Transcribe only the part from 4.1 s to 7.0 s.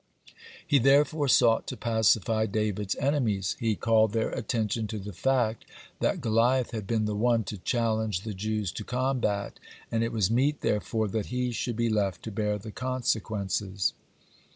their attention to the fact that Goliath had